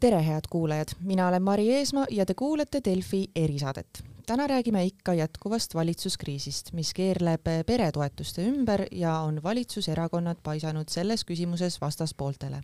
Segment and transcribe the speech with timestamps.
[0.00, 4.04] tere, head kuulajad, mina olen Mari Eesmaa ja te kuulate Delfi erisaadet.
[4.26, 11.80] täna räägime ikka jätkuvast valitsuskriisist, mis keerleb peretoetuste ümber ja on valitsuserakonnad paisanud selles küsimuses
[11.80, 12.62] vastaspooltele.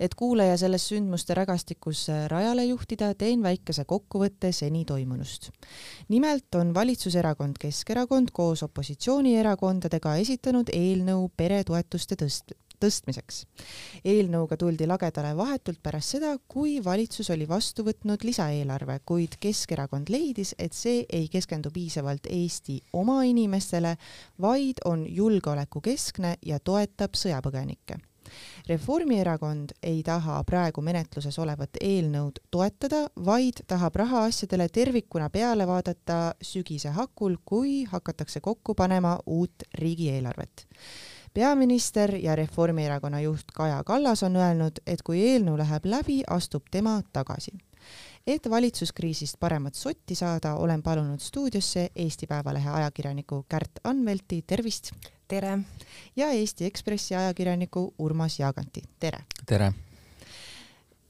[0.00, 5.50] et kuulaja selles sündmuste rägastikus rajale juhtida, teen väikese kokkuvõtte seni toimunust.
[6.08, 13.44] nimelt on valitsuserakond Keskerakond koos opositsioonierakondadega esitanud eelnõu peretoetuste tõst-, tõstmiseks.
[14.04, 20.54] eelnõuga tuldi lagedale vahetult pärast seda, kui valitsus oli vastu võtnud lisaeelarve, kuid Keskerakond leidis,
[20.58, 23.96] et see ei keskendu piisavalt Eesti oma inimestele,
[24.40, 27.98] vaid on julgeolekukeskne ja toetab sõjapõgenikke
[28.68, 36.92] Reformierakond ei taha praegu menetluses olevat eelnõud toetada, vaid tahab rahaasjadele tervikuna peale vaadata sügise
[36.96, 40.66] hakul, kui hakatakse kokku panema uut riigieelarvet
[41.38, 46.96] peaminister ja Reformierakonna juht Kaja Kallas on öelnud, et kui eelnõu läheb läbi, astub tema
[47.12, 47.52] tagasi.
[48.26, 54.90] et valitsuskriisist paremat sotti saada, olen palunud stuudiosse Eesti Päevalehe ajakirjaniku Kärt Anvelti, tervist!
[55.28, 55.58] tere!
[56.16, 59.22] ja Eesti Ekspressi ajakirjaniku Urmas Jaaganti, tere!
[59.46, 59.72] tere!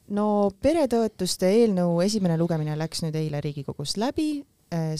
[0.08, 4.44] no peretoetuste eelnõu esimene lugemine läks nüüd eile Riigikogus läbi,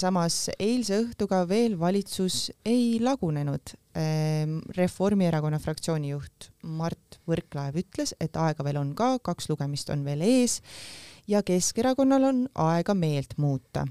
[0.01, 8.37] samas eilse õhtuga veel valitsus ei lagunenud Ehm, Reformierakonna fraktsiooni juht Mart Võrklaev ütles, et
[8.39, 10.59] aega veel on ka, kaks lugemist on veel ees
[11.31, 13.87] ja Keskerakonnal on aega meelt muuta.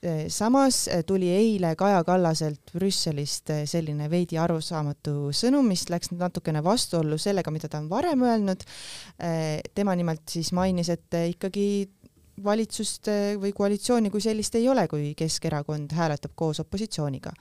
[0.00, 7.18] Ehm, samas tuli eile Kaja Kallaselt Brüsselist selline veidi arusaamatu sõnum, mis läks natukene vastuollu
[7.20, 8.64] sellega, mida ta on varem öelnud.
[9.74, 11.66] Tema nimelt siis mainis, et ikkagi
[12.44, 13.08] valitsust
[13.40, 17.32] või koalitsiooni kui sellist ei ole, kui Keskerakond hääletab koos opositsiooniga.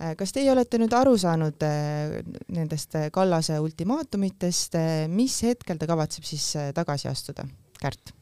[0.00, 2.20] Äh, kas teie olete nüüd aru saanud äh,
[2.54, 4.78] nendest Kallase ultimaatumitest,
[5.12, 7.46] mis hetkel ta kavatseb siis äh, tagasi astuda?
[7.80, 8.14] Kärt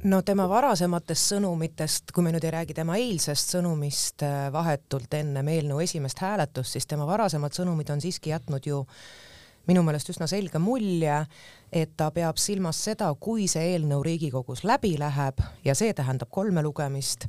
[0.00, 5.82] no tema varasematest sõnumitest, kui me nüüd ei räägi tema eilsest sõnumist vahetult ennem eelnõu
[5.84, 8.80] esimest hääletust, siis tema varasemad sõnumid on siiski jätnud ju
[9.70, 11.22] minu meelest üsna selge mulje,
[11.70, 16.62] et ta peab silmas seda, kui see eelnõu Riigikogus läbi läheb ja see tähendab kolme
[16.66, 17.28] lugemist,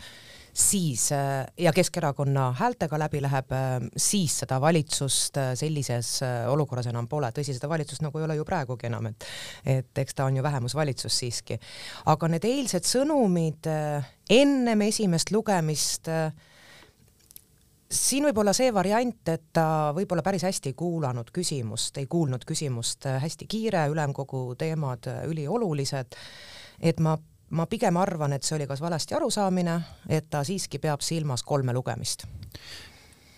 [0.54, 3.54] siis ja Keskerakonna häältega läbi läheb,
[3.96, 6.18] siis seda valitsust sellises
[6.52, 9.28] olukorras enam pole, tõsi, seda valitsust nagu ei ole ju praegugi enam, et
[9.78, 11.60] et eks ta on ju vähemusvalitsus siiski.
[12.06, 13.70] aga need eilsed sõnumid
[14.32, 16.32] ennem esimest lugemist äh,
[17.92, 19.66] siin võib olla see variant, et ta
[19.96, 25.24] võib-olla päris hästi ei kuulanud küsimust, ei kuulnud küsimust, äh, hästi kiire, ülemkogu teemad äh,
[25.32, 26.18] üliolulised,
[26.80, 27.18] et ma,
[27.58, 29.78] ma pigem arvan, et see oli kas valesti arusaamine,
[30.10, 32.26] et ta siiski peab silmas kolme lugemist.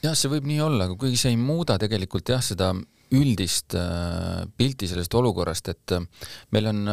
[0.03, 2.73] jah, see võib nii olla, kuigi see ei muuda tegelikult jah, seda
[3.13, 5.97] üldist äh, pilti sellest olukorrast, et
[6.53, 6.87] meil on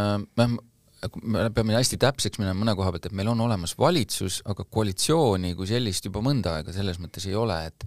[1.22, 5.54] me peame hästi täpseks minema mõne koha pealt, et meil on olemas valitsus, aga koalitsiooni
[5.58, 7.86] kui sellist juba mõnda aega selles mõttes ei ole, et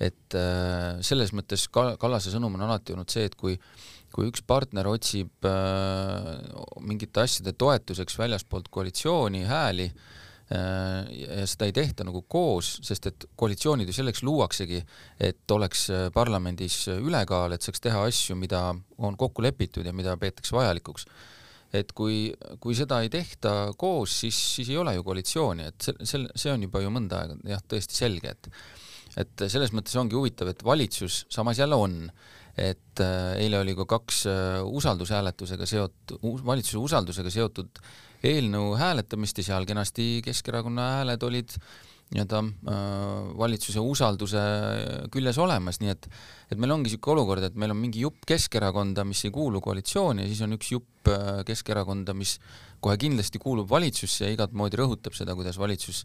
[0.00, 3.58] et äh, selles mõttes Kallase sõnum on alati olnud see, et kui
[4.10, 6.30] kui üks partner otsib äh,
[6.82, 13.28] mingite asjade toetuseks väljaspoolt koalitsiooni hääli äh, ja seda ei tehta nagu koos, sest et
[13.38, 14.80] koalitsioonid ju selleks luuaksegi,
[15.28, 18.64] et oleks parlamendis ülekaal, et saaks teha asju, mida
[18.98, 21.06] on kokku lepitud ja mida peetakse vajalikuks
[21.72, 22.32] et kui,
[22.62, 26.52] kui seda ei tehta koos, siis, siis ei ole ju koalitsiooni, et see, see, see
[26.52, 28.52] on juba ju mõnda aega jah, tõesti selge, et
[29.18, 31.96] et selles mõttes ongi huvitav, et valitsus samas jälle on,
[32.54, 37.80] et äh, eile oli ka kaks äh, usaldushääletusega seotud, valitsuse usaldusega seotud
[38.22, 41.56] eelnõu hääletamist ja seal kenasti Keskerakonna hääled olid.
[41.58, 42.78] äh, nii-öelda äh,
[43.38, 44.40] valitsuse usalduse
[45.14, 46.08] küljes olemas, nii et
[46.50, 50.24] et meil ongi niisugune olukord, et meil on mingi jupp Keskerakonda, mis ei kuulu koalitsiooni
[50.24, 52.38] ja siis on üks jupp äh, Keskerakonda, mis
[52.82, 56.02] kohe kindlasti kuulub valitsusse ja igat moodi rõhutab seda, kuidas valitsus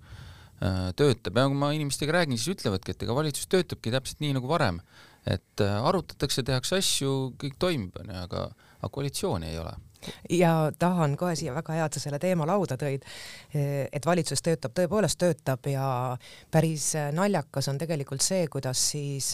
[0.61, 1.41] äh, töötab.
[1.41, 4.77] Ja kui ma inimestega räägin, siis ütlevadki, et ega valitsus töötabki täpselt nii nagu varem,
[5.25, 8.47] et arutatakse, tehakse asju, kõik toimib, onju, aga
[8.85, 9.71] aga koalitsiooni ei ole
[10.29, 13.05] ja tahan kohe siia väga hea, et sa selle teema lauda tõid.
[13.55, 16.17] et valitsus töötab, tõepoolest töötab ja
[16.51, 19.33] päris naljakas on tegelikult see, kuidas siis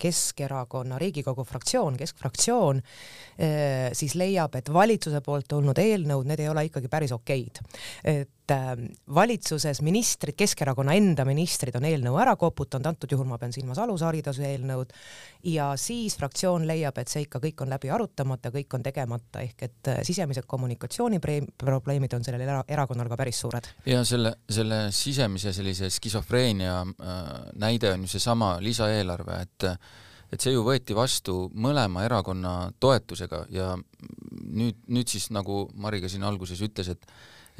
[0.00, 2.82] Keskerakonna Riigikogu fraktsioon, keskfraktsioon
[3.92, 7.62] siis leiab, et valitsuse poolt tulnud eelnõud, need ei ole ikkagi päris okeid.
[8.04, 8.30] et
[9.14, 14.46] valitsuses ministrid, Keskerakonna enda ministrid on eelnõu ära koputanud, antud juhul ma pean silmas alushariduse
[14.48, 14.92] eelnõud,
[15.50, 19.64] ja siis fraktsioon leiab, et see ikka kõik on läbi arutamata, kõik on tegemata, ehk
[19.68, 23.70] et sisemised kommunikatsiooniprobleemid on sellel era erakonnal ka päris suured.
[23.86, 29.68] ja selle, selle sisemise sellise skisofreenia äh, näide on ju seesama lisaeelarve, et
[30.30, 36.10] et see ju võeti vastu mõlema erakonna toetusega ja nüüd, nüüd siis nagu Mari ka
[36.10, 37.06] siin alguses ütles, et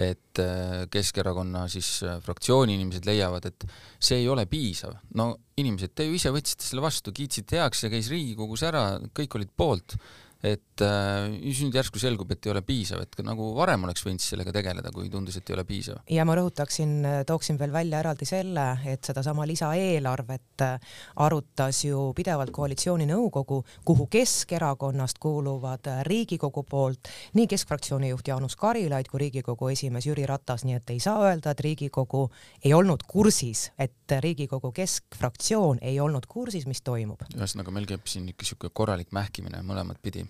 [0.00, 1.88] et äh, Keskerakonna siis
[2.24, 3.66] fraktsiooni inimesed leiavad, et
[4.00, 4.96] see ei ole piisav.
[5.20, 8.84] no inimesed, te ju ise võtsite selle vastu, kiitsite heaks, see käis Riigikogus ära,
[9.16, 9.96] kõik olid poolt
[10.42, 14.52] et äh, nüüd järsku selgub, et ei ole piisav, et nagu varem oleks võinud sellega
[14.54, 16.00] tegeleda, kui tundus, et ei ole piisav.
[16.08, 16.94] ja ma rõhutaksin,
[17.28, 25.20] tooksin veel välja eraldi selle, et sedasama lisaeelarvet äh, arutas ju pidevalt koalitsiooninõukogu, kuhu Keskerakonnast
[25.20, 30.78] kuuluvad äh, Riigikogu poolt nii Keskfraktsiooni juht Jaanus Karilaid kui Riigikogu esimees Jüri Ratas, nii
[30.80, 32.26] et ei saa öelda, et Riigikogu
[32.64, 37.28] ei olnud kursis, et Riigikogu Keskfraktsioon ei olnud kursis, mis toimub.
[37.36, 40.24] ühesõnaga, meil käib siin ikka niisugune korralik mähkimine mõlemat pidi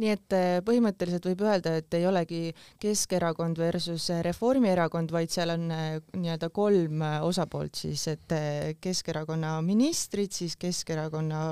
[0.00, 2.42] nii et äh, põhimõtteliselt võib öelda, et ei olegi
[2.82, 8.36] Keskerakond versus äh, Reformierakond, vaid seal on äh, nii-öelda kolm osapoolt siis, et
[8.82, 11.42] Keskerakonna ministrid, siis Keskerakonna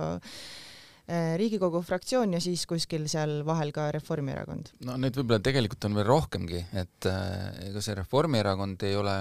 [1.05, 4.71] Riigikogu fraktsioon ja siis kuskil seal vahel ka Reformierakond.
[4.89, 9.19] no neid võib-olla tegelikult on veel rohkemgi, et ega see Reformierakond ei ole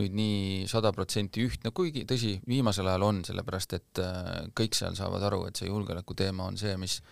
[0.00, 4.00] nüüd nii sada protsenti ühtne, kuigi tõsi, viimasel ajal on, sellepärast et
[4.56, 7.02] kõik seal saavad aru, et see julgeoleku teema on see, mis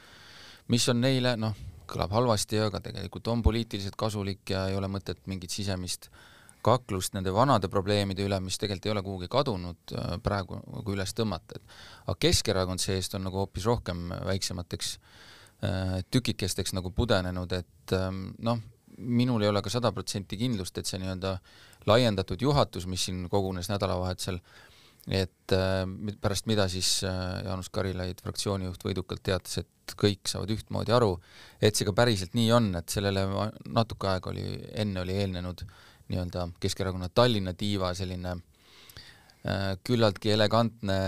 [0.72, 1.56] mis on neile noh,
[1.90, 6.08] kõlab halvasti, aga tegelikult on poliitiliselt kasulik ja ei ole mõtet mingit sisemist
[6.64, 11.12] kaklust nende vanade probleemide üle, mis tegelikult ei ole kuhugi kadunud äh, praegu nagu üles
[11.16, 11.76] tõmmata, et
[12.06, 18.62] aga Keskerakond see-eest on nagu hoopis rohkem väiksemateks äh, tükikesteks nagu pudenenud, et ähm, noh,
[18.96, 21.36] minul ei ole ka sada protsenti kindlust, et see nii-öelda
[21.90, 24.40] laiendatud juhatus, mis siin kogunes nädalavahetusel,
[25.08, 25.84] et äh,
[26.22, 31.18] pärast mida siis Jaanus Karilaid, fraktsiooni juht, võidukalt teatas, et kõik saavad ühtmoodi aru,
[31.60, 33.26] et see ka päriselt nii on, et sellele
[33.68, 34.46] natuke aega oli,
[34.80, 35.64] enne oli eelnenud
[36.08, 40.98] nii-öelda Keskerakonna Tallinna tiiva selline äh, küllaltki elegantne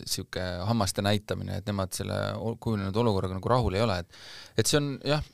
[0.00, 2.18] niisugune äh, hammaste näitamine, et nemad selle
[2.60, 5.24] kujunenud olukorraga nagu rahul ei ole, et et see on jah,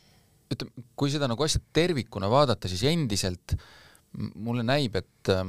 [0.51, 3.57] ütleme, kui seda nagu asja tervikuna vaadata, siis endiselt
[4.35, 5.45] mulle näib, et äh,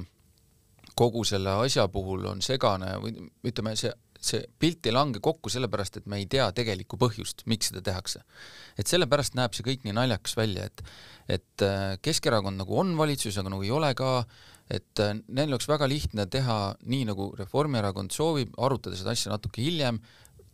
[0.96, 3.16] kogu selle asja puhul on segane või
[3.48, 7.72] ütleme, see see pilt ei lange kokku sellepärast, et me ei tea tegelikku põhjust, miks
[7.72, 8.22] seda tehakse.
[8.78, 10.84] et sellepärast näeb see kõik nii naljakas välja, et
[11.32, 14.26] et äh, Keskerakond nagu on valitsuses, aga nagu ei ole ka,
[14.70, 19.64] et äh, neil oleks väga lihtne teha nii, nagu Reformierakond soovib, arutada seda asja natuke
[19.64, 20.02] hiljem,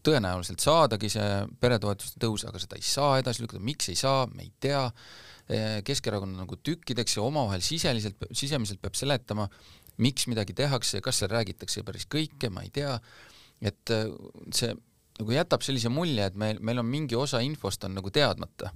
[0.06, 4.46] tõenäoliselt saadagi see peretoetuste tõus, aga seda ei saa edasi lükata, miks ei saa, me
[4.46, 4.86] ei tea,
[5.52, 9.50] äh, Keskerakond on nagu tükkideks ja omavahel siseliselt, sisemiselt peab seletama,
[9.98, 13.00] miks midagi tehakse kas seal räägitakse päris kõike, ma ei tea
[13.62, 14.06] et äh,
[14.54, 14.74] see
[15.18, 18.72] nagu jätab sellise mulje, et meil, meil on mingi osa infost on nagu teadmata.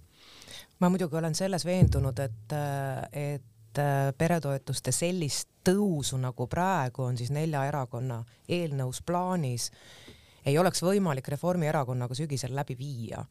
[0.80, 7.18] ma muidugi olen selles veendunud, et, äh, et äh, peretoetuste sellist tõusu, nagu praegu on
[7.18, 9.72] siis nelja erakonna eelnõus plaanis,
[10.46, 13.26] ei oleks võimalik Reformierakonnaga sügisel läbi viia.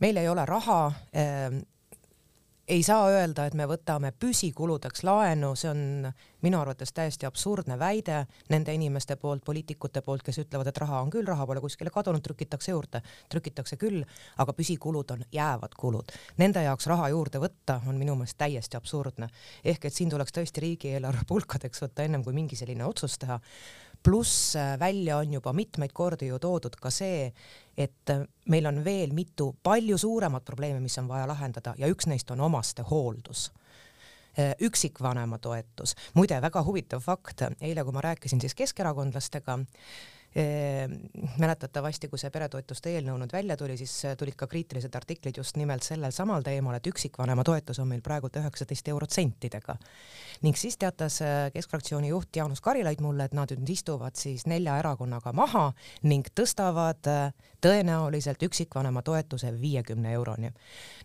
[0.00, 0.92] meil ei ole raha
[2.68, 6.06] ei saa öelda, et me võtame püsikuludeks laenu, see on
[6.42, 11.10] minu arvates täiesti absurdne väide nende inimeste poolt, poliitikute poolt, kes ütlevad, et raha on
[11.10, 14.02] küll, raha pole kuskile kadunud, trükitakse juurde, trükitakse küll,
[14.38, 16.14] aga püsikulud on jäävad kulud.
[16.38, 19.28] Nende jaoks raha juurde võtta on minu meelest täiesti absurdne.
[19.64, 23.40] ehk et siin tuleks tõesti riigieelarve pulkadeks võtta ennem kui mingi selline otsus teha
[24.02, 27.32] pluss äh, välja on juba mitmeid kordi ju toodud ka see,
[27.76, 32.08] et äh, meil on veel mitu palju suuremat probleemi, mis on vaja lahendada ja üks
[32.10, 33.50] neist on omastehooldus
[34.38, 35.94] äh, üksikvanema toetus.
[36.14, 39.58] muide, väga huvitav fakt, eile kui ma rääkisin siis keskerakondlastega,
[41.38, 45.58] mäletatavasti, kui see peretoetuste eelnõu nüüd välja tuli, siis äh, tulid ka kriitilised artiklid just
[45.60, 49.76] nimelt sellel samal teemal, et üksikvanema toetus on meil praegult üheksateist eurot sentidega.
[50.42, 54.78] ning siis teatas äh, Keskfraktsiooni juht Jaanus Karilaid mulle, et nad nüüd istuvad siis nelja
[54.80, 55.72] erakonnaga maha
[56.02, 60.52] ning tõstavad äh, tõenäoliselt üksikvanema toetuse viiekümne euroni.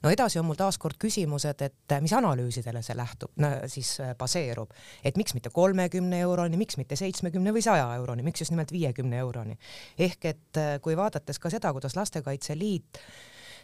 [0.04, 3.32] no edasi on mul taaskord küsimused, et mis analüüsidele see lähtub,
[3.68, 4.72] siis baseerub,
[5.04, 9.17] et miks mitte kolmekümne euroni, miks mitte seitsmekümne või saja euroni, miks just nimelt viiekümne
[9.18, 9.58] kahekümne euroni.
[9.98, 13.00] ehk et äh, kui vaadates ka seda, kuidas Lastekaitse Liit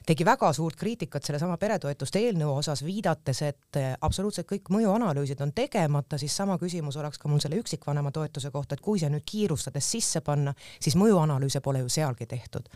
[0.05, 5.53] tegi väga suurt kriitikat sellesama peretoetuste eelnõu osas, viidates, et äh, absoluutselt kõik mõjuanalüüsid on
[5.53, 9.23] tegemata, siis sama küsimus oleks ka mul selle üksikvanema toetuse kohta, et kui see nüüd
[9.25, 12.69] kiirustades sisse panna, siis mõjuanalüüse pole ju sealgi tehtud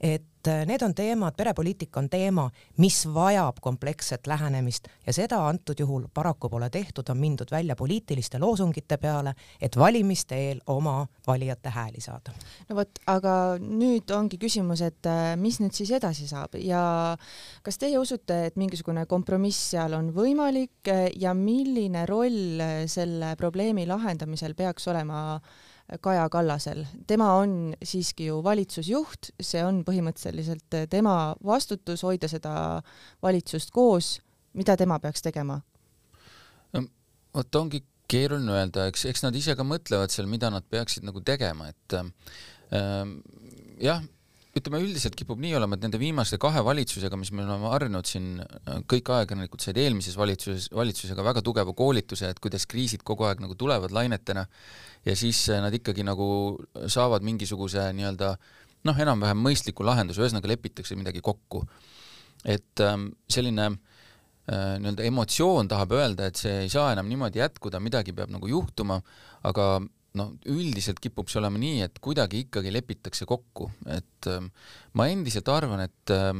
[0.00, 2.46] et äh, need on teemad, perepoliitika on teema,
[2.80, 8.38] mis vajab kompleksset lähenemist ja seda antud juhul paraku pole tehtud, on mindud välja poliitiliste
[8.40, 12.32] loosungite peale, et valimiste eel oma valijate hääli saada.
[12.68, 17.16] no vot, aga nüüd ongi küsimus, et äh, mis nüüd siis edasi saab ja
[17.62, 20.88] kas teie usute, et mingisugune kompromiss seal on võimalik
[21.20, 25.40] ja milline roll selle probleemi lahendamisel peaks olema
[26.00, 32.52] Kaja Kallasel, tema on siiski ju valitsusjuht, see on põhimõtteliselt tema vastutus hoida seda
[33.22, 34.18] valitsust koos,
[34.54, 35.60] mida tema peaks tegema?
[37.34, 41.22] vot ongi keeruline öelda, eks, eks nad ise ka mõtlevad seal, mida nad peaksid nagu
[41.26, 43.12] tegema, et äh,
[43.82, 44.02] jah,
[44.56, 48.40] ütleme üldiselt kipub nii olema, et nende viimase kahe valitsusega, mis me oleme harjunud siin,
[48.90, 53.54] kõik ajakirjanikud said eelmises valitsuses, valitsusega väga tugeva koolituse, et kuidas kriisid kogu aeg nagu
[53.58, 54.46] tulevad lainetena
[55.06, 56.26] ja siis nad ikkagi nagu
[56.90, 58.34] saavad mingisuguse nii-öelda
[58.88, 61.62] noh, enam-vähem mõistliku lahenduse, ühesõnaga lepitakse midagi kokku.
[62.44, 63.78] et ähm, selline äh,
[64.50, 68.48] Äh, nii-öelda emotsioon tahab öelda, et see ei saa enam niimoodi jätkuda, midagi peab nagu
[68.50, 68.96] juhtuma,
[69.46, 69.66] aga
[70.18, 74.42] noh, üldiselt kipub see olema nii, et kuidagi ikkagi lepitakse kokku, et äh,
[74.98, 76.32] ma endiselt arvan, et äh,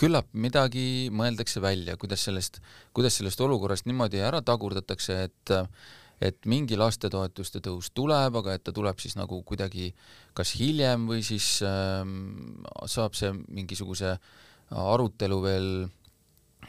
[0.00, 2.60] küllap midagi mõeldakse välja, kuidas sellest,
[2.96, 5.56] kuidas sellest olukorrast niimoodi ära tagurdatakse, et
[6.22, 9.88] et mingi lastetoetuste tõus tuleb, aga et ta tuleb siis nagu kuidagi
[10.38, 12.04] kas hiljem või siis äh,
[12.86, 14.14] saab see mingisuguse
[14.70, 15.66] arutelu veel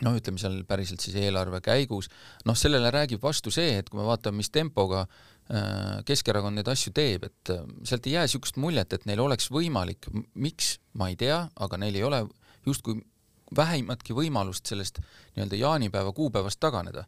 [0.01, 2.09] noh, ütleme seal päriselt siis eelarve käigus,
[2.49, 5.32] noh, sellele räägib vastu see, et kui me vaatame, mis tempoga äh,
[6.07, 10.07] Keskerakond neid asju teeb, et äh, sealt ei jää niisugust muljet, et neil oleks võimalik,
[10.39, 12.21] miks, ma ei tea, aga neil ei ole
[12.67, 13.01] justkui
[13.53, 15.01] vähimatki võimalust sellest
[15.35, 17.05] nii-öelda jaanipäeva kuupäevast taganeda.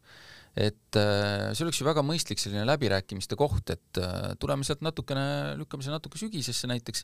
[0.55, 3.99] et äh, see oleks ju väga mõistlik selline läbirääkimiste koht, et
[4.39, 7.03] tuleme sealt natukene, lükkame selle natuke sügisesse näiteks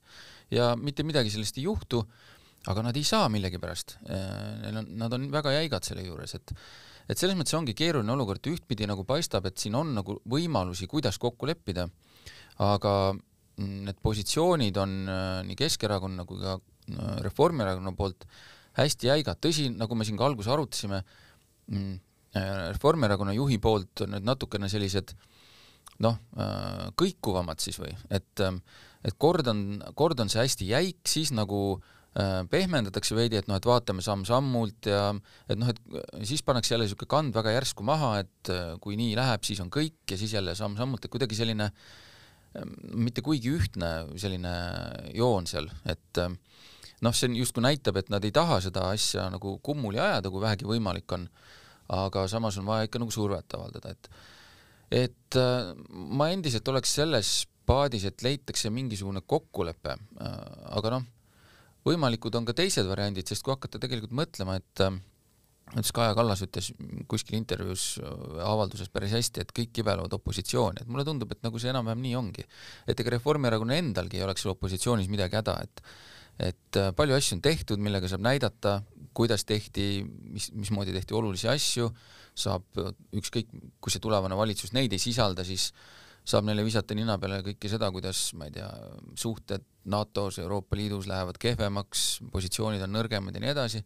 [0.52, 2.06] ja mitte midagi sellest ei juhtu
[2.70, 6.54] aga nad ei saa millegipärast, neil on, nad on väga jäigad selle juures, et
[7.10, 11.20] et selles mõttes ongi keeruline olukord, ühtpidi nagu paistab, et siin on nagu võimalusi, kuidas
[11.22, 11.88] kokku leppida,
[12.62, 12.94] aga
[13.62, 18.26] need positsioonid on äh, nii Keskerakonna kui ka äh, Reformierakonna poolt
[18.78, 21.02] hästi jäigad, tõsi, nagu me siin ka alguses arutasime,
[21.72, 21.98] mm,
[22.38, 25.16] äh, Reformierakonna juhi poolt on need natukene sellised
[26.02, 26.16] noh,
[26.98, 28.42] kõikuvamad siis või, et
[29.06, 29.60] et kord on,
[29.98, 34.88] kord on see hästi jäik, siis nagu Äh, pehmendatakse veidi, et noh, et vaatame samm-sammult
[34.90, 35.14] ja
[35.48, 39.14] et noh, et siis pannakse jälle niisugune kand väga järsku maha, et äh, kui nii
[39.16, 42.74] läheb, siis on kõik ja siis jälle samm-sammult, et kuidagi selline ähm,
[43.08, 44.52] mitte kuigi ühtne selline
[45.16, 46.36] joon seal, et äh,
[47.08, 50.68] noh, see justkui näitab, et nad ei taha seda asja nagu kummuli ajada, kui vähegi
[50.68, 51.30] võimalik on,
[51.96, 54.12] aga samas on vaja ikka nagu survet avaldada, et
[54.92, 55.40] et
[55.88, 57.28] ma endiselt oleks selles
[57.64, 61.06] paadis, et leitakse mingisugune kokkulepe, aga noh,
[61.88, 65.00] võimalikud on ka teised variandid, sest kui hakata tegelikult mõtlema, et äh,
[65.72, 66.72] ütles Kaja Kallas ütles
[67.12, 68.14] kuskil intervjuus äh,
[68.46, 72.16] avalduses päris hästi, et kõik kibelevad opositsiooni, et mulle tundub, et nagu see enam-vähem nii
[72.20, 72.48] ongi.
[72.88, 75.86] et ega Reformierakonna endalgi ei oleks seal opositsioonis midagi häda, et
[76.42, 78.80] et äh, palju asju on tehtud, millega saab näidata,
[79.14, 81.92] kuidas tehti, mis, mismoodi tehti olulisi asju,
[82.34, 82.64] saab
[83.20, 83.52] ükskõik,
[83.84, 85.70] kui see tulevane valitsus neid ei sisalda, siis
[86.28, 88.70] saab neile visata nina peale kõike seda, kuidas, ma ei tea,
[89.18, 93.82] suhted NATO-s, Euroopa Liidus lähevad kehvemaks, positsioonid on nõrgemad ja nii edasi,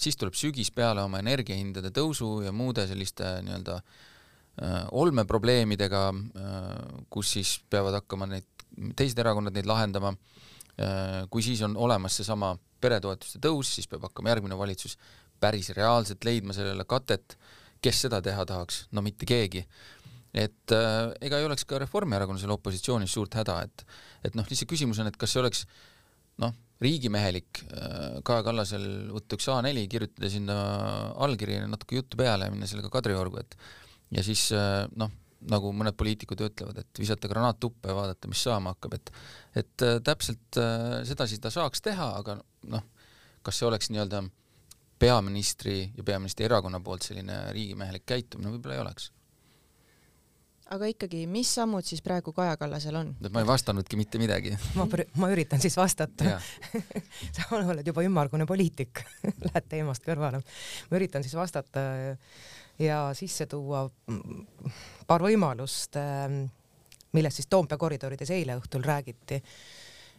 [0.00, 6.66] siis tuleb sügis peale oma energiahindade tõusu ja muude selliste nii-öelda äh, olmeprobleemidega äh,,
[7.12, 8.48] kus siis peavad hakkama neid,
[8.96, 10.14] teised erakonnad neid lahendama.
[10.80, 14.96] Äh,, kui siis on olemas seesama peretoetuste tõus, siis peab hakkama järgmine valitsus
[15.40, 17.36] päris reaalselt leidma sellele katet,
[17.80, 19.62] kes seda teha tahaks, no mitte keegi
[20.36, 23.84] et äh, ega ei oleks ka Reformierakonnal seal opositsioonis suurt häda, et
[24.28, 25.64] et noh, lihtsalt küsimus on, et kas see oleks
[26.42, 30.58] noh, riigimehelik äh, Kaja Kallasel võtta üks A4, kirjutada sinna
[31.26, 33.58] allkiri, natuke juttu peale ja minna sellega Kadriorgu, et
[34.14, 35.12] ja siis äh, noh,
[35.50, 39.14] nagu mõned poliitikud ütlevad, et visata granaat tuppa ja vaadata, mis saama hakkab, et
[39.64, 40.60] et äh, täpselt
[41.08, 42.38] sedasi ta saaks teha, aga
[42.70, 42.84] noh,
[43.42, 44.22] kas see oleks nii-öelda
[45.00, 49.08] peaministri ja peaministri erakonna poolt selline riigimehelik käitumine, võib-olla ei oleks
[50.74, 53.12] aga ikkagi, mis sammud siis praegu Kaja Kallasel on?
[53.32, 54.52] ma ei vastanudki mitte midagi.
[54.78, 54.86] Ma,
[55.18, 56.36] ma üritan siis vastata.
[57.36, 59.02] Sa oled juba ümmargune poliitik.
[59.48, 60.42] Lähed teemast kõrvale.
[60.90, 61.84] ma üritan siis vastata
[62.80, 63.84] ja sisse tuua
[65.10, 65.98] paar võimalust,
[67.16, 69.40] millest siis Toompea koridorides eile õhtul räägiti.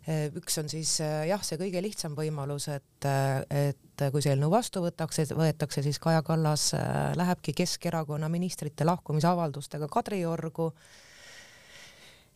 [0.01, 3.71] Äh, üks on siis jah, see kõige lihtsam võimalus, et, äh,
[4.07, 6.71] et kui see eelnõu vastu võtakse, võetakse, siis Kaja Kallas
[7.17, 10.71] lähebki Keskerakonna ministrite lahkumisavaldustega Kadriorgu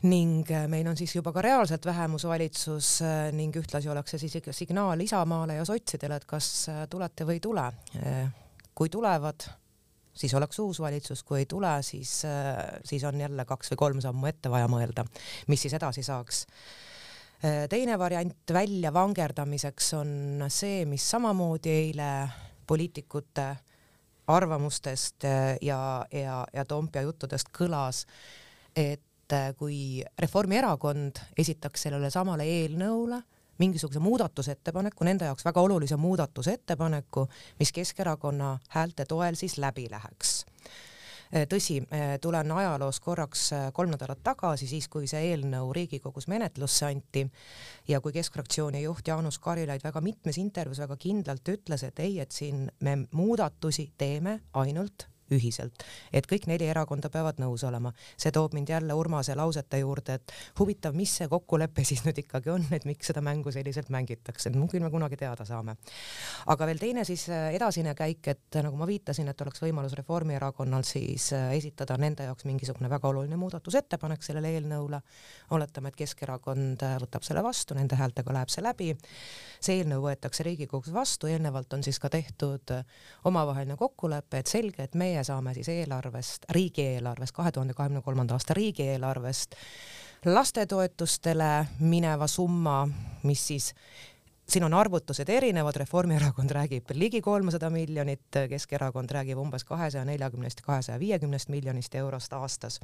[0.05, 2.89] ning meil on siis juba ka reaalselt vähemusvalitsus
[3.34, 7.69] ning ühtlasi oleks see siis signaal Isamaale ja sotsidele, et kas tulete või ei tule.
[8.75, 9.45] kui tulevad,
[10.13, 12.24] siis oleks uus valitsus, kui ei tule, siis,
[12.84, 15.05] siis on jälle kaks või kolm sammu ette vaja mõelda,
[15.48, 16.45] mis siis edasi saaks
[17.69, 20.11] teine variant välja vangerdamiseks on
[20.49, 22.09] see, mis samamoodi eile
[22.67, 23.49] poliitikute
[24.27, 28.05] arvamustest äh, ja, ja, ja Toompea juttudest kõlas,
[28.75, 33.21] et et kui Reformierakond esitaks sellele samale eelnõule
[33.57, 37.27] mingisuguse muudatusettepaneku, nende jaoks väga olulise muudatusettepaneku,
[37.59, 40.45] mis Keskerakonna häälte toel siis läbi läheks.
[40.45, 40.54] Äh,
[41.50, 46.86] tõsi, äh, tulen ajaloos korraks äh, kolm nädalat tagasi, siis kui see eelnõu Riigikogus menetlusse
[46.89, 47.25] anti.
[47.88, 52.32] Ja kui Keskfraktsiooni juht Jaanus Karilaid väga mitmes intervjuus väga kindlalt ütles, et ei, et
[52.32, 57.94] siin me muudatusi teeme ainult ühiselt, et kõik neli erakonda peavad nõus olema.
[58.17, 62.50] see toob mind jälle Urmase lausete juurde, et huvitav, mis see kokkulepe siis nüüd ikkagi
[62.53, 65.75] on, et miks seda mängu selliselt mängitakse, et küll me kunagi teada saame.
[66.51, 70.84] aga veel teine siis äh, edasine käik, et nagu ma viitasin, et oleks võimalus Reformierakonnal
[70.88, 75.01] siis äh, esitada nende jaoks mingisugune väga oluline muudatusettepanek sellele eelnõule.
[75.58, 78.91] oletame, et Keskerakond äh, võtab selle vastu, nende häältega läheb see läbi.
[79.60, 82.75] see eelnõu võetakse Riigikogus vastu, eelnevalt on siis ka tehtud
[83.25, 88.36] omavaheline kokkulepe, et selge, et meie meie saame siis eelarvest, riigieelarvest, kahe tuhande kahekümne kolmanda
[88.36, 89.55] aasta riigieelarvest
[90.25, 92.88] lastetoetustele mineva summa,
[93.24, 93.69] mis siis
[94.49, 100.99] siin on arvutused erinevad, Reformierakond räägib ligi kolmsada miljonit, Keskerakond räägib umbes kahesaja neljakümnest, kahesaja
[100.99, 102.79] viiekümnest miljonist eurost aastas.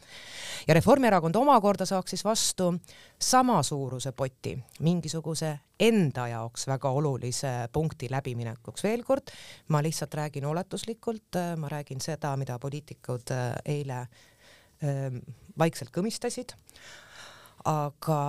[0.68, 2.74] ja Reformierakond omakorda saaks siis vastu
[3.20, 8.84] sama suuruse poti mingisuguse enda jaoks väga olulise punkti läbiminekuks.
[8.84, 9.32] veel kord,
[9.68, 13.34] ma lihtsalt räägin oletuslikult, ma räägin seda, mida poliitikud
[13.66, 14.08] eile
[14.84, 15.18] ähm,
[15.60, 16.56] vaikselt kõmistasid
[17.68, 18.20] aga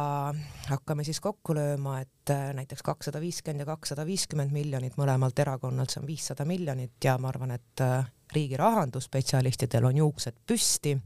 [0.68, 5.92] hakkame siis kokku lööma, et äh, näiteks kakssada viiskümmend ja kakssada viiskümmend miljonit mõlemalt erakonnalt,
[5.92, 10.96] see on viissada miljonit ja ma arvan, et äh, riigi rahandusspetsialistidel on juuksed püsti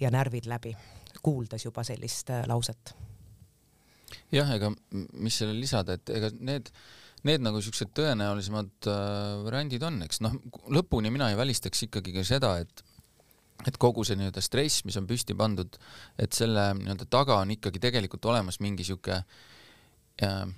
[0.00, 0.74] ja närvid läbi,
[1.22, 2.94] kuuldes juba sellist äh, lauset.
[4.32, 6.70] jah, ega mis sellele lisada, et ega need
[7.26, 8.86] need nagu siuksed tõenäolisemad
[9.42, 10.36] variandid on, eks noh,
[10.70, 12.84] lõpuni mina ei välistaks ikkagi ka seda, et
[13.64, 15.78] et kogu see nii-öelda stress, mis on püsti pandud,
[16.20, 19.22] et selle nii-öelda taga on ikkagi tegelikult olemas mingi sihuke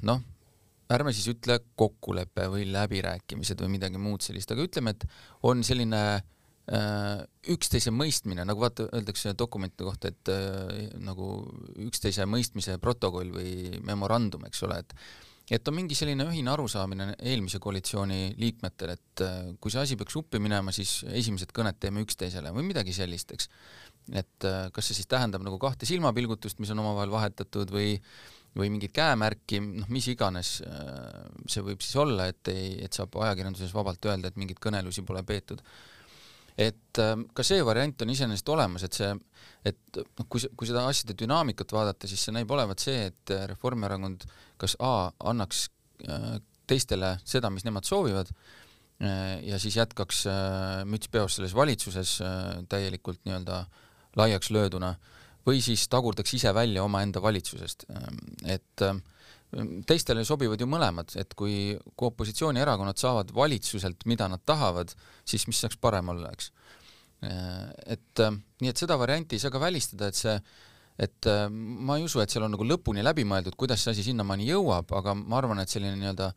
[0.06, 0.24] noh,
[0.92, 5.04] ärme siis ütle kokkulepe või läbirääkimised või midagi muud sellist, aga ütleme, et
[5.48, 11.30] on selline äh, üksteise mõistmine, nagu vaata, öeldakse dokumentide kohta, et äh, nagu
[11.88, 14.96] üksteise mõistmise protokoll või memorandum, eks ole, et
[15.54, 20.16] et on mingi selline ühine arusaamine eelmise koalitsiooni liikmetel, et äh, kui see asi peaks
[20.20, 23.48] uppi minema, siis esimesed kõned teeme üksteisele või midagi sellist, eks.
[24.12, 27.94] et äh, kas see siis tähendab nagu kahte silmapilgutust, mis on omavahel vahetatud või
[28.58, 33.14] või mingit käemärki, noh, mis iganes äh, see võib siis olla, et ei, et saab
[33.20, 35.62] ajakirjanduses vabalt öelda, et mingeid kõnelusi pole peetud
[36.58, 39.10] et ähm, ka see variant on iseenesest olemas, et see,
[39.68, 43.46] et noh, kui, kui seda asjade dünaamikat vaadata, siis see näib olevat see, et äh,
[43.52, 44.26] Reformierakond
[44.58, 45.68] kas A annaks
[46.08, 48.32] äh, teistele seda, mis nemad soovivad,
[49.00, 50.24] äh, ja siis jätkaks
[50.90, 52.18] müts peos selles valitsuses
[52.68, 53.62] täielikult nii-öelda
[54.18, 54.96] laiaks lööduna,
[55.48, 57.86] või siis tagurdaks ise välja omaenda valitsusest,
[58.50, 58.98] et äh,
[59.88, 64.92] teistele sobivad ju mõlemad, et kui, kui opositsioonierakonnad saavad valitsuselt, mida nad tahavad,
[65.28, 66.50] siis mis saaks parem olla, eks.
[67.88, 68.24] et
[68.60, 70.36] nii et seda varianti ei saa ka välistada, et see,
[71.00, 74.50] et ma ei usu, et seal on nagu lõpuni läbi mõeldud, kuidas see asi sinnamaani
[74.50, 76.30] jõuab, aga ma arvan, et selline nii-öelda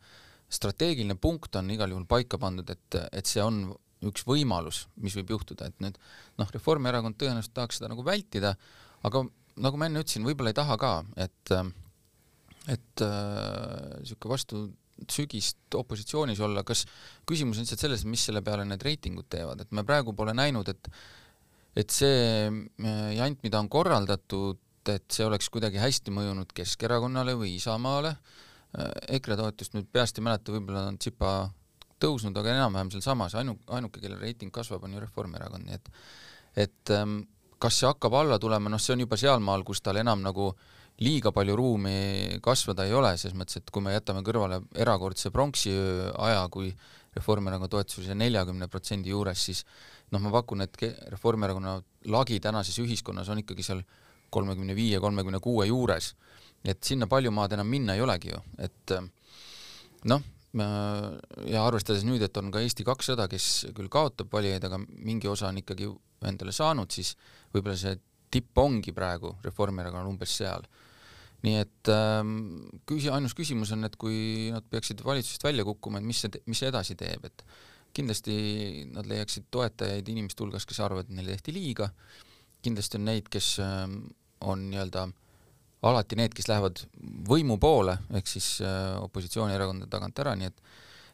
[0.52, 3.66] strateegiline punkt on igal juhul paika pandud, et, et see on
[4.08, 6.00] üks võimalus, mis võib juhtuda, et nüüd
[6.40, 8.56] noh, Reformierakond tõenäoliselt tahaks seda nagu vältida,
[9.06, 9.22] aga
[9.62, 11.70] nagu ma enne ütlesin, võib-olla ei taha ka, et äh,
[12.70, 14.62] et niisugune äh, vastu
[15.10, 16.84] sügist opositsioonis olla, kas
[17.28, 20.68] küsimus on lihtsalt selles, mis selle peale need reitingud teevad, et me praegu pole näinud,
[20.68, 20.92] et
[21.74, 24.60] et see äh, jant, mida on korraldatud,
[24.92, 28.12] et see oleks kuidagi hästi mõjunud Keskerakonnale või Isamaale,
[28.76, 31.32] äh, EKRE toetust nüüd peast ei mäleta, võib-olla on tsipa
[32.02, 35.90] tõusnud, aga enam-vähem sealsamas, ainu-, ainuke, kelle reiting kasvab, on ju Reformierakond, nii et
[36.62, 37.22] et ähm,
[37.62, 40.81] kas see hakkab alla tulema, noh, see on juba sealmaal, kus tal enam nagu äh,
[41.00, 46.12] liiga palju ruumi kasvada ei ole, selles mõttes, et kui me jätame kõrvale erakordse pronksiöö
[46.18, 46.72] aja, kui
[47.12, 49.64] Reformierakonna toetus oli neljakümne protsendi juures, siis
[50.12, 50.78] noh, ma pakun, et
[51.12, 51.78] Reformierakonna
[52.12, 53.82] lagi tänases ühiskonnas on ikkagi seal
[54.32, 56.14] kolmekümne viie, kolmekümne kuue juures.
[56.64, 58.92] et sinna palju maad enam minna ei olegi ju, et
[60.06, 60.22] noh,
[60.54, 65.48] ja arvestades nüüd, et on ka Eesti kakssada, kes küll kaotab valijaid, aga mingi osa
[65.48, 65.88] on ikkagi
[66.28, 67.16] endale saanud, siis
[67.54, 67.96] võib-olla see
[68.32, 70.64] tipp ongi praegu Reformierakonnal umbes seal.
[71.42, 72.36] Nii et ähm,
[72.86, 76.60] küsi-, ainus küsimus on, et kui nad peaksid valitsusest välja kukkuma, et mis see, mis
[76.62, 77.42] see edasi teeb, et
[77.92, 78.34] kindlasti
[78.94, 81.90] nad leiaksid toetajaid inimeste hulgas, kes arvavad, et neile tehti liiga,
[82.62, 83.98] kindlasti on neid, kes ähm,
[84.46, 85.08] on nii-öelda
[85.90, 86.84] alati need, kes lähevad
[87.26, 90.64] võimu poole, ehk siis äh, opositsioonierakondade tagant ära, nii et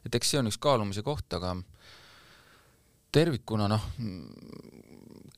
[0.06, 1.56] et eks see on üks kaalumise koht, aga
[3.12, 3.88] tervikuna noh,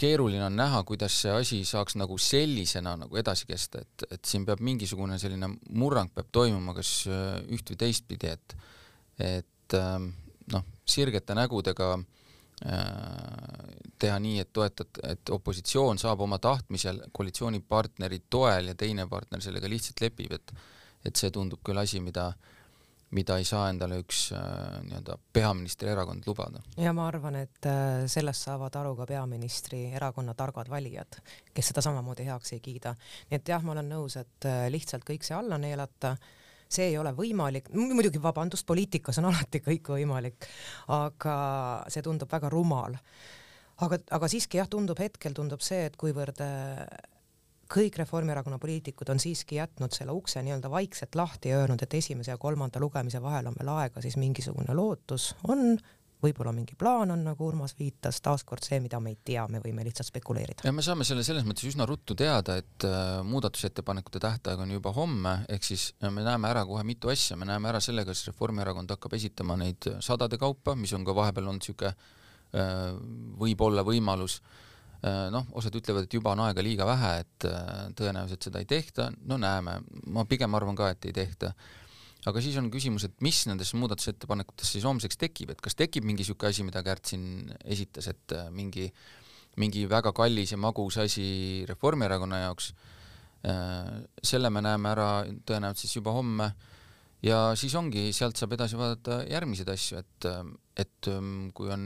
[0.00, 4.46] keeruline on näha, kuidas see asi saaks nagu sellisena nagu edasi kesta, et, et siin
[4.48, 8.56] peab mingisugune selline murrang peab toimuma, kas äh, üht või teistpidi, et
[9.20, 10.06] et ähm,
[10.54, 12.78] noh, sirgete nägudega äh,
[14.00, 19.68] teha nii, et toetad, et opositsioon saab oma tahtmisel koalitsioonipartneri toel ja teine partner sellega
[19.68, 20.56] lihtsalt lepib, et
[21.04, 22.59] et see tundub küll asi, mida äh,
[23.16, 24.42] mida ei saa endale üks äh,
[24.86, 26.62] nii-öelda peaministri erakond lubada.
[26.78, 31.18] ja ma arvan, et äh, sellest saavad aru ka peaministri erakonna targad valijad,
[31.54, 32.94] kes seda samamoodi heaks ei kiida.
[33.30, 36.14] nii et jah, ma olen nõus, et äh, lihtsalt kõik see alla neelata,
[36.70, 40.46] see ei ole võimalik, muidugi vabandust, poliitikas on alati kõik võimalik,
[40.94, 41.36] aga
[41.90, 42.98] see tundub väga rumal.
[43.82, 46.38] aga, aga siiski jah, tundub hetkel, tundub see, et kuivõrd
[47.70, 52.34] kõik Reformierakonna poliitikud on siiski jätnud selle ukse nii-öelda vaikselt lahti ja öelnud, et esimese
[52.34, 55.78] ja kolmanda lugemise vahel on veel aega, siis mingisugune lootus on,
[56.20, 59.84] võib-olla mingi plaan on, nagu Urmas viitas, taaskord see, mida me ei tea, me võime
[59.86, 60.66] lihtsalt spekuleerida.
[60.66, 64.92] ja me saame selle selles mõttes üsna ruttu teada, et äh, muudatusettepanekute tähtaeg on juba
[64.96, 68.96] homme, ehk siis me näeme ära kohe mitu asja, me näeme ära selle, kas Reformierakond
[68.96, 72.98] hakkab esitama neid sadade kaupa, mis on ka vahepeal olnud niisugune äh,
[73.40, 74.69] võib-olla võimalus äh, Äh,
[75.32, 79.08] noh, osad ütlevad, et juba on aega liiga vähe, et äh, tõenäoliselt seda ei tehta,
[79.30, 79.78] no näeme,
[80.12, 81.54] ma pigem arvan ka, et ei tehta.
[82.28, 86.20] aga siis on küsimus, et mis nendesse muudatusettepanekutesse siis homseks tekib, et kas tekib mingi
[86.20, 88.90] niisugune asi, mida Kärt siin esitas, et äh, mingi,
[89.56, 92.74] mingi väga kallis ja magus asi Reformierakonna jaoks,
[94.20, 96.50] selle me näeme ära tõenäoliselt siis juba homme.
[97.24, 100.28] Ja siis ongi, sealt saab edasi vaadata järgmiseid asju, et,
[100.80, 101.82] et ähm, kui on,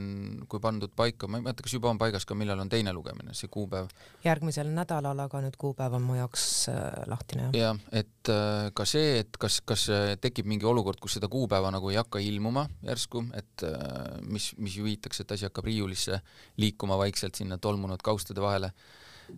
[0.51, 3.35] kui pandud paika, ma ei mäleta, kas juba on paigas ka, millal on teine lugemine,
[3.37, 3.91] see kuupäev?
[4.25, 6.81] järgmisel nädalal, aga nüüd kuupäev on mu jaoks äh,
[7.11, 7.57] lahtine, jah.
[7.59, 9.87] jah, et äh, ka see, et kas, kas
[10.23, 14.79] tekib mingi olukord, kus seda kuupäeva nagu ei hakka ilmuma järsku, et äh, mis, mis
[14.79, 16.21] ju viitaks, et asi hakkab riiulisse
[16.63, 18.71] liikuma vaikselt sinna tolmunud kaustade vahele,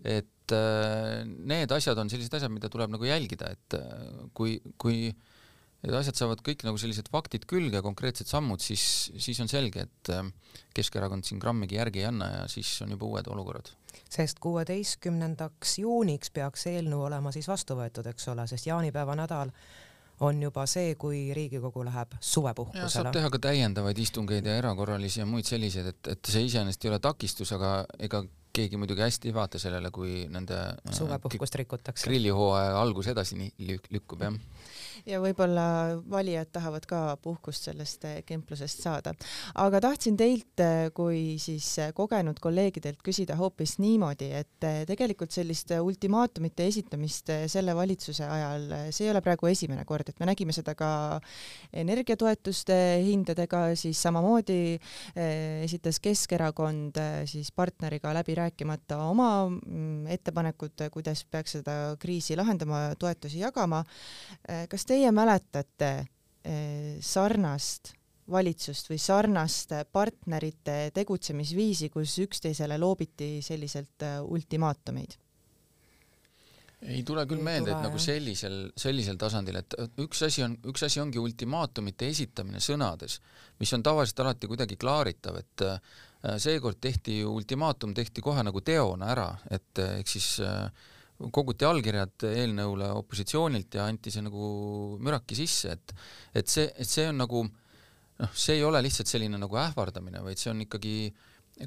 [0.04, 3.74] et need asjad on sellised asjad, mida tuleb nagu jälgida, et
[4.36, 5.08] kui, kui
[5.86, 8.84] et asjad saavad kõik nagu sellised faktid külge, konkreetsed sammud, siis,
[9.22, 10.26] siis on selge, et äh,
[10.76, 13.72] Keskerakond siin grammigi järgi ei anna ja siis on juba uued olukorrad.
[14.10, 19.52] sest kuueteistkümnendaks juuniks peaks eelnõu olema siis vastu võetud, eks ole, sest jaanipäeva nädal
[20.20, 22.88] on juba see, kui Riigikogu läheb suvepuhkusele.
[22.92, 26.92] saab teha ka täiendavaid istungeid ja erakorralisi ja muid selliseid, et, et see iseenesest ei
[26.92, 28.24] ole takistus, aga ega
[28.56, 32.08] keegi muidugi hästi ei vaata sellele, kui nende äh, suvepuhkust rikutakse.
[32.08, 33.52] grillihooaja algus edasi
[33.92, 34.40] lükkub, jah
[35.06, 39.12] ja võib-olla valijad tahavad ka puhkust sellest eh, kemplusest saada.
[39.62, 45.70] aga tahtsin teilt eh, kui siis eh, kogenud kolleegidelt küsida hoopis niimoodi, et tegelikult sellist
[45.78, 50.74] ultimaatumite esitamist selle valitsuse ajal, see ei ole praegu esimene kord, et me nägime seda
[50.78, 50.90] ka
[51.76, 54.58] energiatoetuste hindadega, siis samamoodi
[55.16, 56.98] esitas Keskerakond
[57.30, 63.82] siis partneriga läbi rääkimata oma mm, ettepanekud, kuidas peaks seda kriisi lahendama, toetusi jagama.
[64.70, 67.92] kas te teie mäletate eh, sarnast
[68.30, 75.20] valitsust või sarnast partnerite tegutsemisviisi, kus üksteisele loobiti selliselt eh, ultimaatumeid?
[76.86, 80.84] ei tule küll ei meelde, et nagu sellisel, sellisel tasandil, et üks asi on, üks
[80.86, 83.16] asi ongi ultimaatumite esitamine sõnades,
[83.58, 85.80] mis on tavaliselt alati kuidagi klaaritav, et äh,
[86.42, 90.68] seekord tehti ultimaatum, tehti kohe nagu teona ära, et ehk siis äh,
[91.32, 94.48] koguti allkirjad eelnõule opositsioonilt ja anti see nagu
[95.02, 95.94] müraki sisse, et
[96.36, 100.40] et see, et see on nagu noh, see ei ole lihtsalt selline nagu ähvardamine, vaid
[100.40, 100.96] see on ikkagi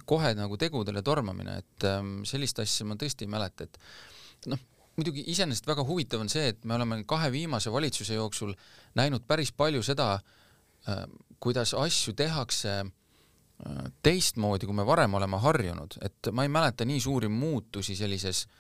[0.05, 4.61] kohe nagu tegudele tormamine, et ähm, sellist asja ma tõesti ei mäleta, et noh,
[4.99, 8.53] muidugi iseenesest väga huvitav on see, et me oleme kahe viimase valitsuse jooksul
[8.99, 11.05] näinud päris palju seda äh,,
[11.41, 17.01] kuidas asju tehakse äh, teistmoodi, kui me varem oleme harjunud, et ma ei mäleta nii
[17.01, 18.58] suuri muutusi sellises äh,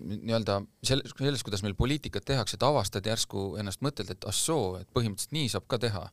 [0.00, 4.76] nii-öelda selles, selles, kuidas meil poliitikat tehakse, et avastad järsku ennast mõttelt, et ah soo,
[4.80, 6.04] et põhimõtteliselt nii saab ka teha.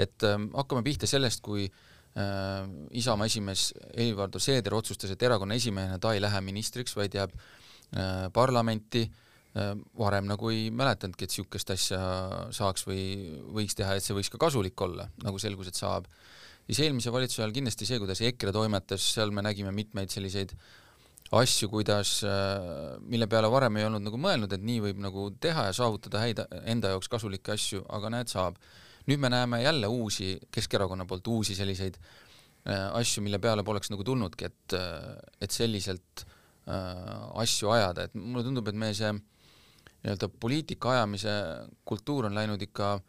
[0.00, 5.98] et ähm, hakkame pihta sellest, kui äh, Isamaa esimees Helir-Valdor Seeder otsustas, et erakonna esimehena
[5.98, 11.70] ta ei lähe ministriks, vaid jääb äh, parlamenti äh,, varem nagu ei mäletanudki, et niisugust
[11.76, 12.02] asja
[12.56, 13.04] saaks või
[13.60, 16.06] võiks teha, et see võiks ka kasulik olla, nagu selgus, et saab.
[16.66, 20.89] siis eelmise valitsuse ajal kindlasti see, kuidas EKRE toimetas, seal me nägime mitmeid selliseid äh,
[21.30, 25.68] asju, kuidas, äh, mille peale varem ei olnud nagu mõelnud, et nii võib nagu teha
[25.68, 28.58] ja saavutada häid enda jaoks kasulikke asju, aga näed, saab.
[29.06, 31.96] nüüd me näeme jälle uusi, Keskerakonna poolt uusi selliseid
[32.66, 36.26] äh, asju, mille peale poleks nagu tulnudki, et, äh, et selliselt
[36.70, 41.32] asju ajada, et mulle tundub, et meie see nii-öelda poliitika ajamise
[41.88, 43.00] kultuur on läinud ikka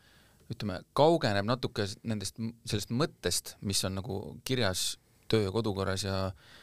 [0.50, 4.96] ütleme, kaugeneb natuke nendest, sellest mõttest, mis on nagu kirjas
[5.30, 6.61] töö- ja kodukorras ja äh,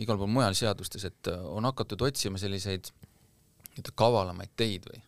[0.00, 2.88] igal pool mujal seadustes, et on hakatud otsima selliseid
[3.78, 5.02] nii-öelda kavalamaid teid või.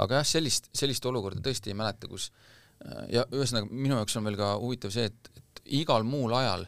[0.00, 2.30] aga jah, sellist, sellist olukorda tõesti ei mäleta, kus
[2.84, 6.66] äh, ja ühesõnaga minu jaoks on veel ka huvitav see, et, et igal muul ajal,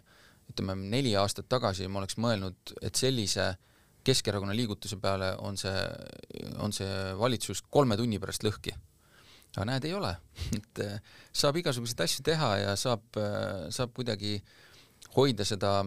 [0.53, 3.55] ütleme neli aastat tagasi ma oleks mõelnud, et sellise
[4.03, 5.83] Keskerakonna liigutuse peale on see,
[6.59, 8.73] on see valitsus kolme tunni pärast lõhki
[9.55, 10.11] aga näed, ei ole
[10.59, 10.99] et äh,
[11.33, 14.41] saab igasuguseid asju teha ja saab, äh, saab kuidagi
[15.17, 15.83] hoida seda,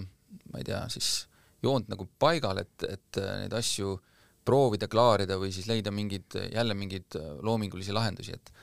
[0.51, 1.25] ma ei tea, siis
[1.65, 3.97] joont nagu paigal, et, et äh, neid asju
[4.45, 8.53] proovida klaarida või siis leida mingeid, jälle mingeid loomingulisi lahendusi, et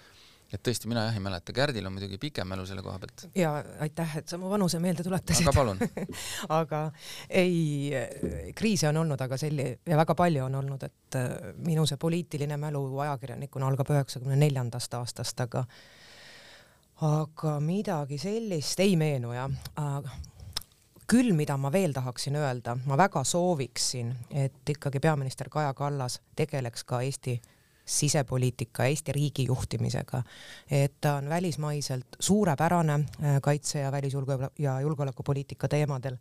[0.52, 3.24] et tõesti, mina jah ei mäleta, Kärdil on muidugi pikem mälu selle koha pealt.
[3.36, 5.46] ja aitäh, et sa mu vanuse meelde tuletasid.
[5.46, 5.80] aga palun
[6.60, 6.82] aga
[7.28, 7.92] ei,
[8.56, 11.32] kriise on olnud, aga selli- ja väga palju on olnud, et äh,
[11.64, 15.64] minu see poliitiline mälu ajakirjanikuna algab üheksakümne neljandast aastast, aga
[17.02, 19.50] aga midagi sellist ei meenu jah,
[21.12, 26.87] küll, mida ma veel tahaksin öelda, ma väga sooviksin, et ikkagi peaminister Kaja Kallas tegeleks
[26.88, 27.35] ka Eesti
[27.85, 30.22] sisepoliitika, Eesti riigi juhtimisega.
[30.70, 36.16] et ta on välismaiselt suurepärane äh, kaitse- ja välisjulge- ja julgeolekupoliitika teemadel,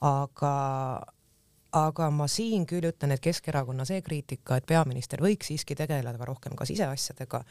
[0.00, 0.52] aga
[1.72, 6.56] aga ma siin küll ütlen, et Keskerakonna see kriitika, et peaminister võiks siiski tegeleda rohkem
[6.56, 7.42] ka siseasjadega,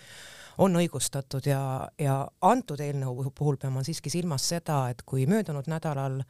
[0.62, 1.62] on õigustatud ja,
[1.98, 6.22] ja antud eelnõu puhul pean ma siiski silmas seda, et kui möödunud nädalal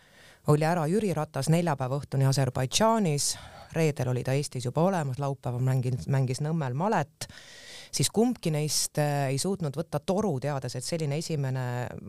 [0.51, 3.33] oli ära Jüri Ratas neljapäeva õhtuni Aserbaidžaanis,
[3.75, 7.27] reedel oli ta Eestis juba olemas, laupäeval mängis, mängis Nõmmel malet,
[7.91, 11.63] siis kumbki neist äh, ei suutnud võtta toru, teades, et selline esimene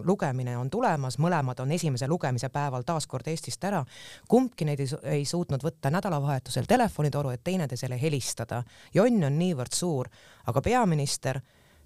[0.07, 3.85] lugemine on tulemas, mõlemad on esimese lugemise päeval taas kord Eestist ära.
[4.29, 8.62] kumbki neid ei, ei suutnud võtta nädalavahetusel telefonitoru, et teineteisele helistada.
[8.95, 10.09] jonn on niivõrd suur,
[10.47, 11.40] aga peaminister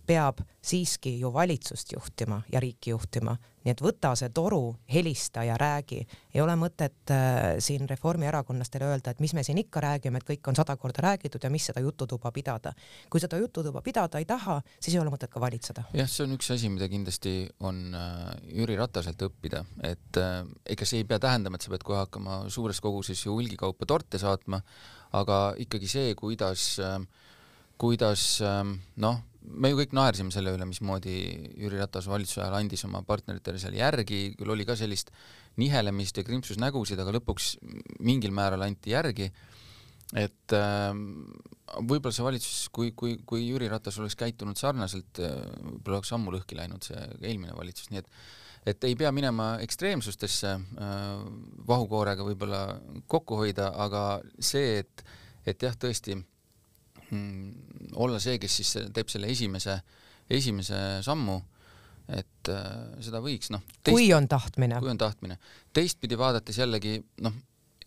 [0.07, 5.57] peab siiski ju valitsust juhtima ja riiki juhtima, nii et võta see toru, helista ja
[5.59, 6.01] räägi.
[6.35, 10.49] ei ole mõtet äh, siin Reformierakonnastele öelda, et mis me siin ikka räägime, et kõik
[10.51, 12.73] on sada korda räägitud ja mis seda jututuba pidada.
[13.11, 15.85] kui seda jututuba pidada ei taha, siis ei ole mõtet ka valitseda.
[15.95, 20.87] jah, see on üks asi, mida kindlasti on äh, Jüri Rataselt õppida, et äh, ega
[20.87, 24.63] see ei pea tähendama, et sa pead kohe hakkama suures koguses ju hulgikaupa torte saatma,
[25.13, 27.01] aga ikkagi see, kuidas äh,
[27.79, 31.17] kuidas ähm, noh, me ju kõik naersime selle üle, mismoodi
[31.61, 35.13] Jüri Ratas valitsuse ajal andis oma partneritele seal järgi, küll oli ka sellist
[35.61, 37.55] nihelemist ja krimpsusnägusid, aga lõpuks
[38.05, 39.31] mingil määral anti järgi,
[40.17, 40.91] et äh,
[41.83, 46.35] võib-olla see valitsus, kui, kui, kui Jüri Ratas oleks käitunud sarnaselt, äh, võib-olla oleks ammu
[46.37, 48.13] lõhki läinud see eelmine valitsus, nii et
[48.67, 51.03] et ei pea minema ekstreemsustesse äh,
[51.69, 52.63] vahukoorega võib-olla
[53.07, 54.01] kokku hoida, aga
[54.43, 55.05] see, et,
[55.47, 56.17] et jah, tõesti
[57.13, 59.77] olla see, kes siis teeb selle esimese,
[60.31, 61.37] esimese sammu,
[62.15, 62.71] et äh,
[63.03, 63.63] seda võiks noh.
[63.87, 64.79] kui on tahtmine.
[64.83, 65.39] kui on tahtmine.
[65.75, 67.35] teistpidi vaadates jällegi noh,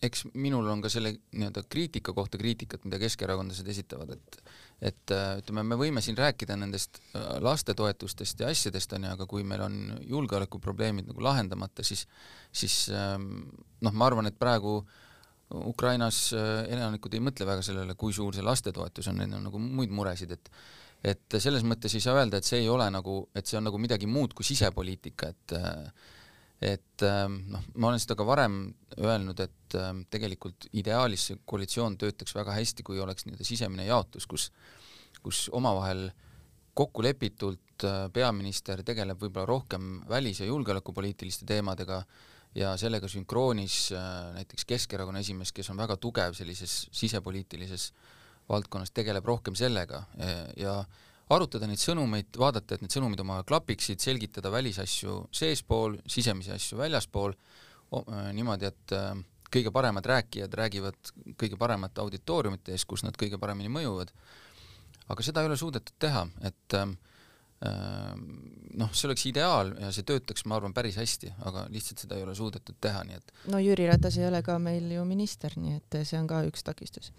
[0.03, 4.41] eks minul on ka selle nii-öelda kriitika kohta kriitikat, mida keskerakondlased esitavad, et
[4.79, 9.25] et äh, ütleme, me võime siin rääkida nendest äh, lastetoetustest ja asjadest, on ju, aga
[9.27, 9.75] kui meil on
[10.07, 12.05] julgeolekuprobleemid nagu lahendamata, siis
[12.51, 13.49] siis ähm,
[13.83, 15.08] noh, ma arvan, et praegu äh,
[15.55, 19.61] Ukrainas äh, elanikud ei mõtle väga sellele, kui suur see lastetoetus on, neil on nagu
[19.63, 20.53] muid muresid, et
[20.99, 23.77] et selles mõttes ei saa öelda, et see ei ole nagu, et see on nagu
[23.79, 25.53] midagi muud kui sisepoliitika, et
[26.59, 28.57] et ähm, noh, ma olen seda ka varem
[28.99, 29.77] öelnud, et
[30.11, 34.49] tegelikult ideaalis see koalitsioon töötaks väga hästi, kui oleks nii-öelda sisemine jaotus, kus
[35.23, 36.09] kus omavahel
[36.79, 42.03] kokkulepitult äh, peaminister tegeleb võib-olla rohkem välis- ja julgeolekupoliitiliste teemadega,
[42.55, 44.07] ja sellega sünkroonis äh,
[44.39, 47.91] näiteks Keskerakonna esimees, kes on väga tugev sellises sisepoliitilises
[48.49, 50.03] valdkonnas, tegeleb rohkem sellega
[50.57, 50.79] ja
[51.33, 57.35] arutada neid sõnumeid, vaadata, et need sõnumid omavahel klapiksid, selgitada välisasju seespool, sisemisi asju väljaspool,
[57.99, 59.11] äh, niimoodi, et äh,
[59.53, 64.13] kõige paremad rääkijad räägivad kõige paremate auditooriumite ees, kus nad kõige paremini mõjuvad.
[65.09, 66.89] aga seda ei ole suudetud teha, et äh,
[67.59, 72.23] noh, see oleks ideaal ja see töötaks, ma arvan, päris hästi, aga lihtsalt seda ei
[72.23, 75.79] ole suudetud teha, nii et no Jüri Ratas ei ole ka meil ju minister, nii
[75.79, 77.11] et see on ka üks takistus.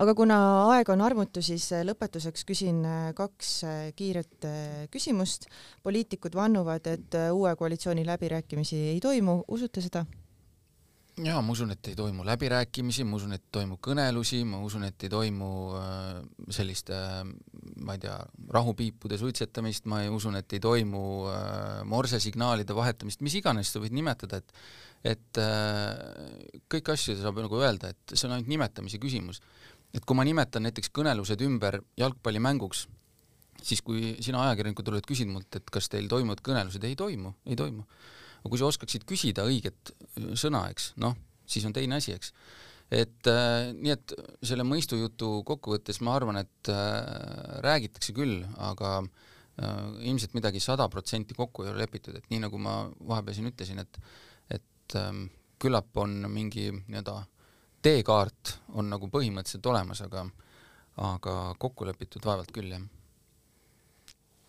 [0.00, 0.38] aga kuna
[0.72, 2.80] aeg on armutu, siis lõpetuseks küsin
[3.18, 3.52] kaks
[3.98, 4.48] kiiret
[4.92, 5.48] küsimust.
[5.82, 10.06] poliitikud vannuvad, et uue koalitsiooni läbirääkimisi ei toimu, usute seda?
[11.20, 15.04] Jaa, ma usun, et ei toimu läbirääkimisi, ma usun, et toimub kõnelusi, ma usun, et
[15.04, 16.22] ei toimu äh,
[16.54, 17.20] sellist äh,,
[17.84, 18.16] ma ei tea,
[18.56, 24.40] rahupiipude suitsetamist, ma usun, et ei toimu äh, morsesignaalide vahetamist, mis iganes sa võid nimetada,
[24.42, 24.64] et
[25.02, 25.38] et
[26.70, 29.40] kõiki asju saab nagu öelda, et see on ainult nimetamise küsimus.
[29.92, 32.86] et kui ma nimetan näiteks kõnelused ümber jalgpallimänguks,
[33.62, 37.58] siis kui sina ajakirjanikuna tuled, küsid mult, et kas teil toimuvad kõnelused, ei toimu, ei
[37.58, 37.84] toimu.
[38.42, 39.94] Aga kui sa oskaksid küsida õiget
[40.38, 42.32] sõna, eks, noh, siis on teine asi, eks.
[42.92, 50.06] et äh, nii, et selle mõistujutu kokkuvõttes ma arvan, et äh, räägitakse küll, aga äh,
[50.10, 53.82] ilmselt midagi sada protsenti kokku ei ole lepitud, et nii nagu ma vahepeal siin ütlesin,
[53.84, 54.02] et
[54.52, 55.12] et äh,
[55.62, 57.20] küllap on mingi nii-öelda
[57.82, 60.26] teekaart on nagu põhimõtteliselt olemas, aga
[61.02, 62.82] aga kokku lepitud vaevalt küll, jah.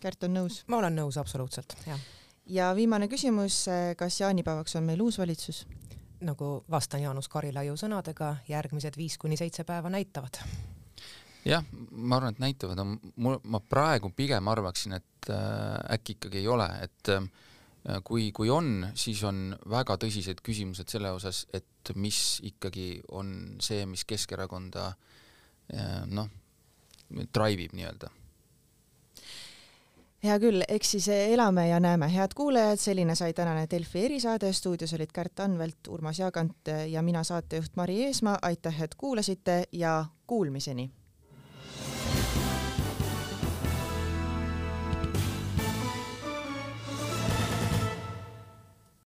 [0.04, 0.60] Kärt on nõus?
[0.68, 2.00] ma olen nõus, absoluutselt, jah.
[2.46, 3.64] Ja viimane küsimus,
[3.96, 5.64] kas jaanipäevaks on meil uus valitsus?
[6.24, 10.38] nagu vastan Jaanus Karilaiu sõnadega, järgmised viis kuni seitse päeva näitavad.
[11.44, 12.80] jah, ma arvan, et näitavad,
[13.16, 17.12] mul, ma praegu pigem arvaksin, et äh, äkki ikkagi ei ole, et
[17.84, 23.58] Äh, kui, kui on, siis on väga tõsised küsimused selle osas, et mis ikkagi on
[23.62, 26.30] see, mis Keskerakonda äh, noh,
[27.12, 28.08] drive ib nii-öelda
[30.24, 34.94] hea küll, eks siis elame ja näeme, head kuulajad, selline sai tänane Delfi erisaade, stuudios
[34.96, 40.90] olid Kärt Anvelt, Urmas Jaagant ja mina, saatejuht Mari Eesmaa, aitäh, et kuulasite ja kuulmiseni